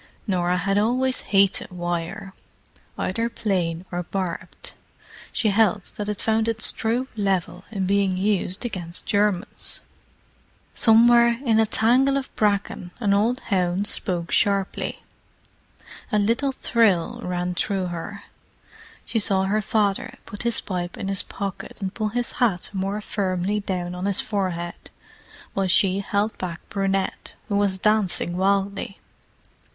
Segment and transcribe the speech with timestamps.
[0.25, 2.33] Norah had always hated wire,
[2.97, 4.73] either plain or barbed.
[5.31, 9.79] She held that it found its true level in being used against Germans.
[10.73, 15.03] Somewhere in a tangle of bracken an old hound spoke sharply.
[16.11, 18.23] A little thrill ran through her.
[19.05, 23.01] She saw her father put his pipe in his pocket and pull his hat more
[23.01, 24.89] firmly down on his forehead,
[25.53, 28.97] while she held back Brunette, who was dancing wildly.